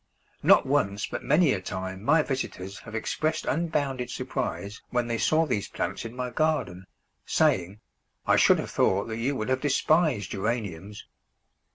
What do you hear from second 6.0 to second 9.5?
in my garden, saying, "I should have thought that you would